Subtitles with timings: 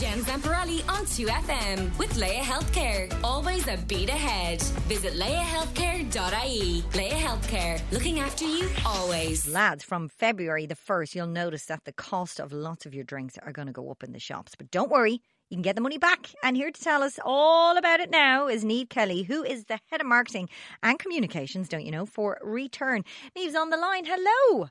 [0.00, 3.10] Jen Zamparelli on 2FM with Laya Healthcare.
[3.24, 4.60] Always a beat ahead.
[4.88, 6.84] Visit layahealthcare.ie.
[6.94, 9.48] Laya Healthcare, looking after you always.
[9.48, 13.38] Lads, from February the 1st, you'll notice that the cost of lots of your drinks
[13.38, 14.52] are going to go up in the shops.
[14.54, 16.28] But don't worry, you can get the money back.
[16.42, 19.80] And here to tell us all about it now is Niamh Kelly, who is the
[19.90, 20.50] head of marketing
[20.82, 23.02] and communications, don't you know, for Re-turn.
[23.34, 24.04] Niamh's on the line.
[24.04, 24.68] Hello.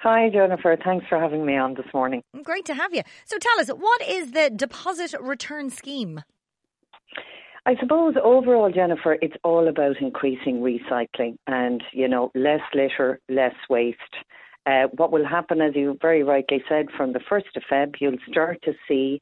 [0.00, 0.76] Hi, Jennifer.
[0.84, 2.22] Thanks for having me on this morning.
[2.44, 3.02] Great to have you.
[3.24, 6.22] So tell us, what is the deposit return scheme?
[7.66, 13.56] I suppose overall, Jennifer, it's all about increasing recycling and, you know, less litter, less
[13.68, 13.98] waste.
[14.66, 18.18] Uh, what will happen, as you very rightly said, from the 1st of Feb, you'll
[18.30, 19.20] start to see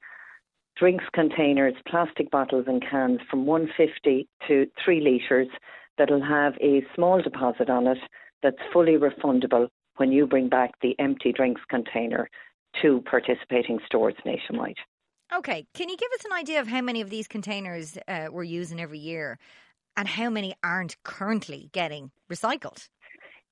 [0.77, 5.49] drinks containers, plastic bottles and cans from 150 to 3 litres
[5.97, 7.99] that'll have a small deposit on it
[8.43, 12.29] that's fully refundable when you bring back the empty drinks container
[12.83, 14.77] to participating stores nationwide.
[15.35, 18.45] Okay, can you give us an idea of how many of these containers uh, we're
[18.45, 19.39] using every year
[19.97, 22.89] and how many aren't currently getting recycled?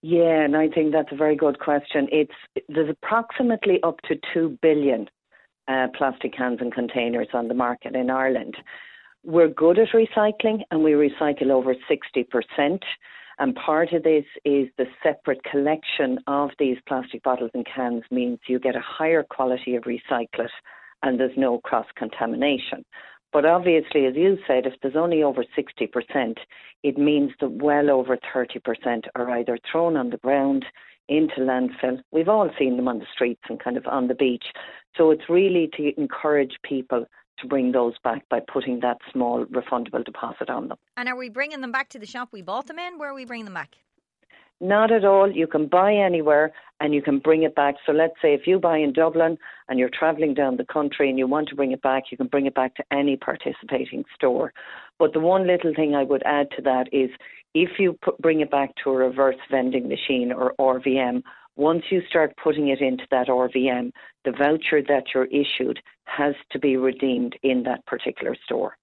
[0.02, 2.08] Yeah, and I think that's a very good question.
[2.12, 2.34] It's
[2.68, 5.08] there's approximately up to two billion
[5.66, 8.54] uh, plastic cans and containers on the market in Ireland.
[9.24, 12.84] We're good at recycling, and we recycle over sixty percent.
[13.38, 18.38] And part of this is the separate collection of these plastic bottles and cans means
[18.46, 20.48] you get a higher quality of recyclate
[21.02, 22.84] and there's no cross contamination.
[23.32, 26.36] But obviously, as you said, if there's only over 60%,
[26.84, 30.64] it means that well over 30% are either thrown on the ground,
[31.08, 32.00] into landfill.
[32.12, 34.46] We've all seen them on the streets and kind of on the beach.
[34.96, 37.06] So it's really to encourage people
[37.38, 40.78] to bring those back by putting that small refundable deposit on them.
[40.96, 42.98] And are we bringing them back to the shop we bought them in?
[42.98, 43.76] Where are we bringing them back?
[44.60, 45.30] Not at all.
[45.30, 47.74] You can buy anywhere and you can bring it back.
[47.84, 49.36] So let's say if you buy in Dublin
[49.68, 52.28] and you're travelling down the country and you want to bring it back, you can
[52.28, 54.52] bring it back to any participating store.
[54.98, 57.10] But the one little thing I would add to that is
[57.54, 61.22] if you put, bring it back to a reverse vending machine or RVM,
[61.56, 63.90] once you start putting it into that RVM,
[64.24, 68.76] the voucher that you're issued has to be redeemed in that particular store.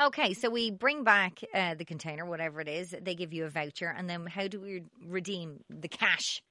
[0.00, 3.50] Okay, so we bring back uh, the container, whatever it is, they give you a
[3.50, 6.42] voucher, and then how do we redeem the cash?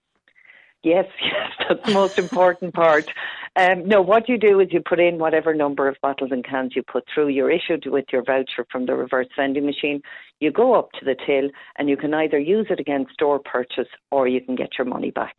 [0.84, 3.12] Yes, yes, that's the most important part.
[3.56, 6.74] Um, no, what you do is you put in whatever number of bottles and cans
[6.75, 7.30] you put through.
[7.30, 10.01] You're issued with your voucher from the reverse vending machine.
[10.40, 13.90] You go up to the till and you can either use it against store purchase
[14.12, 15.36] or you can get your money back.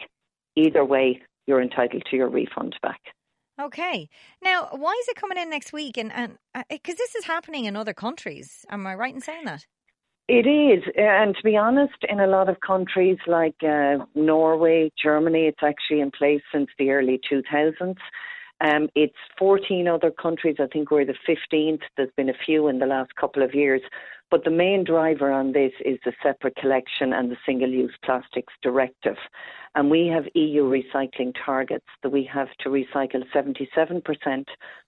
[0.57, 3.01] Either way, you're entitled to your refund back.
[3.61, 4.09] Okay.
[4.43, 5.99] Now, why is it coming in next week?
[5.99, 6.39] And
[6.69, 9.67] because uh, this is happening in other countries, am I right in saying that?
[10.29, 15.47] It is, and to be honest, in a lot of countries like uh, Norway, Germany,
[15.47, 17.97] it's actually in place since the early 2000s.
[18.61, 20.57] Um, it's 14 other countries.
[20.61, 21.81] I think we're the 15th.
[21.97, 23.81] There's been a few in the last couple of years.
[24.31, 28.53] But the main driver on this is the separate collection and the single use plastics
[28.63, 29.17] directive.
[29.75, 34.03] And we have EU recycling targets that we have to recycle 77%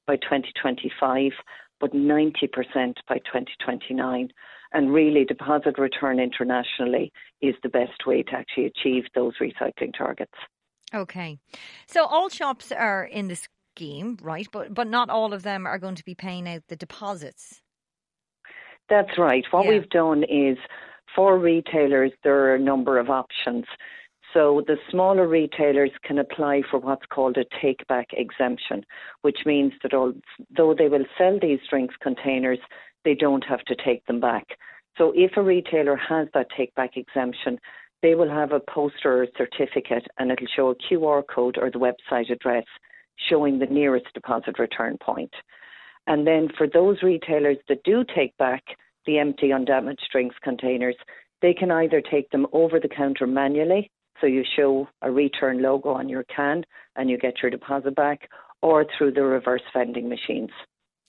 [0.07, 1.33] by 2025,
[1.81, 4.29] but 90% by 2029.
[4.75, 10.33] And really, deposit return internationally is the best way to actually achieve those recycling targets.
[10.95, 11.39] Okay.
[11.87, 13.39] So all shops are in the
[13.75, 14.47] scheme, right?
[14.53, 17.62] But but not all of them are going to be paying out the deposits.
[18.93, 19.47] That's right.
[19.53, 19.71] What yeah.
[19.71, 20.59] we've done is
[21.17, 23.65] for retailers, there are a number of options.
[24.35, 28.85] So the smaller retailers can apply for what's called a take back exemption,
[29.23, 32.59] which means that although they will sell these drinks containers,
[33.03, 34.59] they don't have to take them back.
[34.99, 37.59] So if a retailer has that take back exemption,
[38.03, 41.79] they will have a poster or certificate and it'll show a QR code or the
[41.79, 42.67] website address
[43.17, 45.33] showing the nearest deposit return point.
[46.07, 48.63] And then for those retailers that do take back
[49.07, 50.97] the empty undamaged drinks containers,
[51.41, 53.91] they can either take them over the counter manually,
[54.21, 56.65] so you show a return logo on your can
[56.97, 58.29] and you get your deposit back,
[58.63, 60.51] or through the reverse vending machines.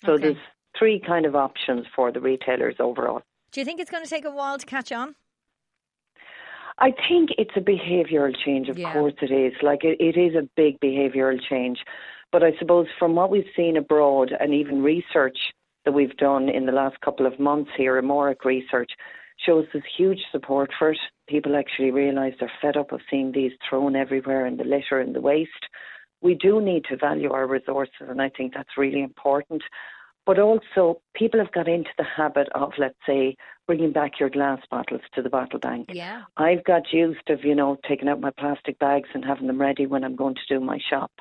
[0.04, 0.24] So okay.
[0.24, 0.38] there's
[0.78, 3.22] three kind of options for the retailers overall.
[3.52, 5.16] Do you think it's going to take a while to catch on?
[6.80, 8.92] I think it's a behavioural change, of yeah.
[8.92, 9.54] course it is.
[9.62, 11.80] Like it, it is a big behavioural change.
[12.32, 15.38] But I suppose from what we've seen abroad and even research
[15.86, 18.92] that we've done in the last couple of months here, Amárach research,
[19.46, 21.00] shows there's huge support for it.
[21.28, 25.16] People actually realise they're fed up of seeing these thrown everywhere in the litter and
[25.16, 25.52] the waste.
[26.22, 29.62] We do need to value our resources, and I think that's really important.
[30.26, 33.36] But also, people have got into the habit of, let's say,
[33.68, 35.90] bringing back your glass bottles to the bottle bank.
[35.92, 36.22] Yeah.
[36.38, 39.86] I've got used of, you know, taking out my plastic bags and having them ready
[39.86, 41.12] when I'm going to do my shop.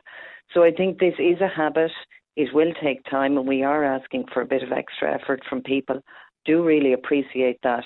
[0.54, 1.90] So I think this is a habit.
[2.36, 5.62] It will take time, and we are asking for a bit of extra effort from
[5.62, 6.00] people.
[6.44, 7.84] Do really appreciate that.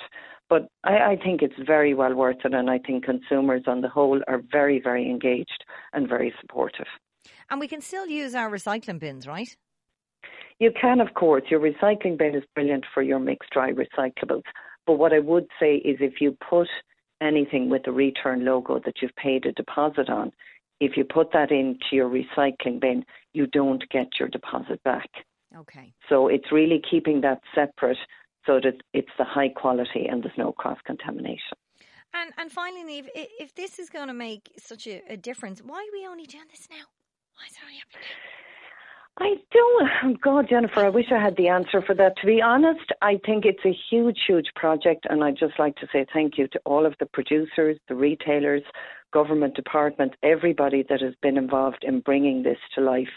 [0.48, 3.88] But I, I think it's very well worth it, and I think consumers on the
[3.88, 6.86] whole are very, very engaged and very supportive.
[7.50, 9.56] And we can still use our recycling bins, right?
[10.58, 11.42] You can, of course.
[11.50, 14.42] Your recycling bin is brilliant for your mixed dry recyclables.
[14.86, 16.68] But what I would say is if you put
[17.20, 20.32] anything with the return logo that you've paid a deposit on,
[20.80, 25.08] if you put that into your recycling bin, you don't get your deposit back.
[25.56, 25.92] Okay.
[26.08, 27.98] So it's really keeping that separate
[28.46, 31.56] so that it's the high quality and there's no cross contamination.
[32.14, 35.76] And and finally, Niamh, if this is going to make such a, a, difference, why
[35.76, 36.84] are we only doing this now?
[37.34, 38.08] Why is it only happening?
[39.18, 39.90] I don't.
[40.04, 42.16] Oh God, Jennifer, I wish I had the answer for that.
[42.18, 45.86] To be honest, I think it's a huge, huge project, and I'd just like to
[45.92, 48.62] say thank you to all of the producers, the retailers,
[49.12, 53.14] government departments, everybody that has been involved in bringing this to life.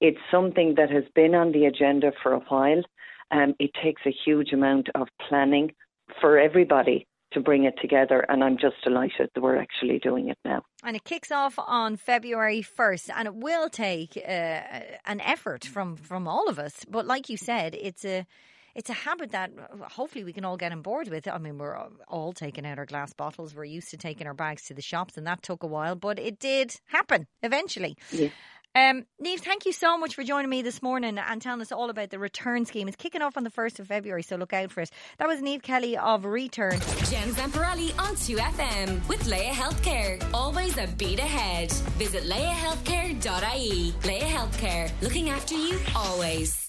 [0.00, 2.82] It's something that has been on the agenda for a while.
[3.30, 5.72] Um, it takes a huge amount of planning
[6.20, 8.24] for everybody to bring it together.
[8.28, 10.62] And I'm just delighted that we're actually doing it now.
[10.84, 14.60] And it kicks off on February 1st, and it will take uh,
[15.06, 16.84] an effort from, from all of us.
[16.88, 18.26] But like you said, it's a
[18.76, 19.50] it's a habit that
[19.90, 21.26] hopefully we can all get on board with.
[21.26, 21.76] I mean, we're
[22.08, 23.54] all taking out our glass bottles.
[23.54, 26.18] We're used to taking our bags to the shops, and that took a while, but
[26.18, 27.96] it did happen eventually.
[28.12, 28.28] Yeah.
[28.74, 31.88] Um, Niamh, thank you so much for joining me this morning and telling us all
[31.88, 32.88] about the return scheme.
[32.88, 34.90] It's kicking off on the 1st of February, so look out for it.
[35.16, 36.72] That was Niamh Kelly of Re-turn.
[36.72, 40.22] Jen Zamparelli on 2FM with Laya Healthcare.
[40.34, 41.72] Always a beat ahead.
[41.96, 43.94] Visit layahealthcare.ie.
[44.04, 46.65] Laya Healthcare, looking after you always.